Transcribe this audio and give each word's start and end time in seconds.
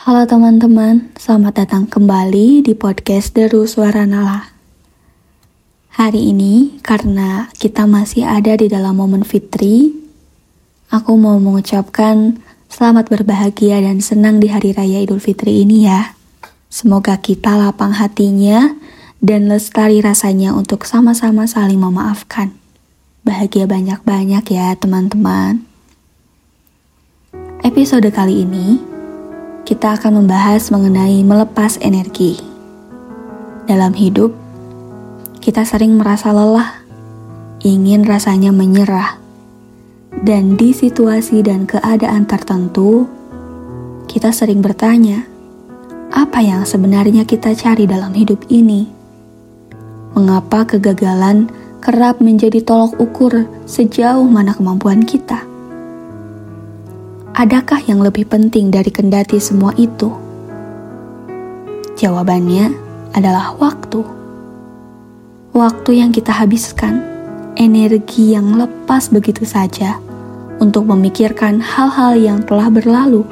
Halo 0.00 0.24
teman-teman, 0.24 1.12
selamat 1.20 1.60
datang 1.60 1.84
kembali 1.84 2.64
di 2.64 2.72
podcast 2.72 3.36
Deru 3.36 3.68
Suara 3.68 4.08
Nala. 4.08 4.48
Hari 5.92 6.32
ini, 6.32 6.80
karena 6.80 7.52
kita 7.60 7.84
masih 7.84 8.24
ada 8.24 8.56
di 8.56 8.64
dalam 8.64 8.96
momen 8.96 9.28
fitri, 9.28 9.92
aku 10.88 11.20
mau 11.20 11.36
mengucapkan 11.36 12.40
selamat 12.72 13.12
berbahagia 13.12 13.84
dan 13.84 14.00
senang 14.00 14.40
di 14.40 14.48
Hari 14.48 14.72
Raya 14.72 15.04
Idul 15.04 15.20
Fitri 15.20 15.68
ini 15.68 15.84
ya. 15.84 16.16
Semoga 16.72 17.20
kita 17.20 17.60
lapang 17.60 17.92
hatinya 17.92 18.72
dan 19.20 19.52
lestari 19.52 20.00
rasanya 20.00 20.56
untuk 20.56 20.88
sama-sama 20.88 21.44
saling 21.44 21.76
memaafkan. 21.76 22.56
Bahagia 23.20 23.68
banyak-banyak 23.68 24.48
ya 24.48 24.72
teman-teman. 24.80 25.60
Episode 27.60 28.08
kali 28.08 28.48
ini 28.48 28.99
kita 29.64 29.96
akan 29.98 30.24
membahas 30.24 30.72
mengenai 30.72 31.20
melepas 31.22 31.76
energi. 31.84 32.40
Dalam 33.68 33.94
hidup, 33.94 34.34
kita 35.40 35.62
sering 35.64 35.96
merasa 35.96 36.34
lelah, 36.34 36.80
ingin 37.62 38.02
rasanya 38.02 38.50
menyerah, 38.50 39.20
dan 40.20 40.58
di 40.58 40.74
situasi 40.76 41.40
dan 41.40 41.64
keadaan 41.64 42.28
tertentu, 42.28 43.08
kita 44.10 44.34
sering 44.34 44.60
bertanya, 44.60 45.24
apa 46.10 46.42
yang 46.42 46.66
sebenarnya 46.66 47.22
kita 47.22 47.54
cari 47.54 47.86
dalam 47.86 48.10
hidup 48.12 48.42
ini? 48.50 48.90
Mengapa 50.18 50.66
kegagalan 50.66 51.46
kerap 51.78 52.18
menjadi 52.18 52.60
tolok 52.60 52.98
ukur 52.98 53.46
sejauh 53.64 54.26
mana 54.26 54.52
kemampuan 54.52 55.06
kita? 55.06 55.49
Adakah 57.40 57.80
yang 57.88 58.04
lebih 58.04 58.28
penting 58.28 58.68
dari 58.68 58.92
kendati 58.92 59.40
semua 59.40 59.72
itu? 59.80 60.12
Jawabannya 61.96 62.68
adalah 63.16 63.56
waktu. 63.56 64.04
Waktu 65.56 66.04
yang 66.04 66.12
kita 66.12 66.36
habiskan, 66.36 67.00
energi 67.56 68.36
yang 68.36 68.60
lepas 68.60 69.08
begitu 69.08 69.48
saja 69.48 69.96
untuk 70.60 70.84
memikirkan 70.84 71.64
hal-hal 71.64 72.12
yang 72.20 72.44
telah 72.44 72.68
berlalu, 72.68 73.24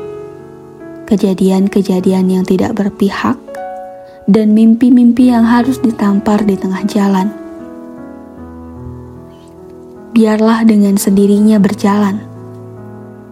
kejadian-kejadian 1.05 2.33
yang 2.33 2.45
tidak 2.49 2.81
berpihak, 2.81 3.37
dan 4.25 4.57
mimpi-mimpi 4.57 5.37
yang 5.37 5.45
harus 5.45 5.77
ditampar 5.85 6.49
di 6.49 6.57
tengah 6.57 6.81
jalan. 6.89 7.29
Biarlah 10.17 10.65
dengan 10.65 10.97
sendirinya 10.97 11.61
berjalan 11.61 12.28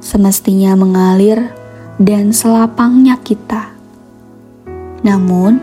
semestinya 0.07 0.79
mengalir 0.79 1.51
dan 1.99 2.31
selapangnya 2.31 3.19
kita. 3.19 3.75
Namun, 5.03 5.59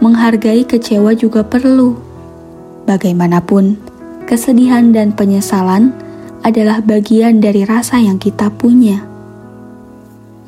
menghargai 0.00 0.64
kecewa 0.64 1.12
juga 1.12 1.44
perlu. 1.44 2.00
Bagaimanapun, 2.88 3.76
kesedihan 4.24 4.96
dan 4.96 5.12
penyesalan 5.12 5.92
adalah 6.40 6.80
bagian 6.80 7.44
dari 7.44 7.68
rasa 7.68 8.00
yang 8.00 8.16
kita 8.16 8.48
punya. 8.48 9.04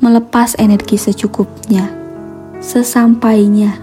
Melepas 0.01 0.57
energi 0.57 0.97
secukupnya, 0.97 1.93
sesampainya. 2.59 3.77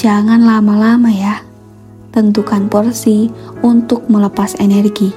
Jangan 0.00 0.40
lama-lama 0.42 1.12
ya. 1.12 1.44
Tentukan 2.10 2.72
porsi 2.72 3.28
untuk 3.60 4.08
melepas 4.08 4.56
energi. 4.56 5.12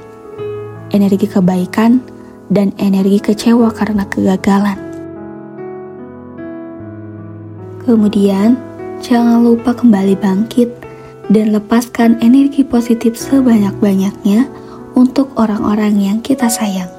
Energi 0.91 1.27
kebaikan 1.31 2.18
dan 2.49 2.75
energi 2.81 3.21
kecewa 3.21 3.69
karena 3.71 4.03
kegagalan. 4.09 4.77
Kemudian, 7.85 8.59
jangan 9.01 9.41
lupa 9.41 9.73
kembali 9.73 10.13
bangkit 10.19 10.69
dan 11.29 11.55
lepaskan 11.55 12.21
energi 12.21 12.65
positif 12.65 13.15
sebanyak-banyaknya 13.17 14.49
untuk 14.93 15.33
orang-orang 15.37 15.95
yang 15.97 16.17
kita 16.19 16.49
sayang. 16.49 16.98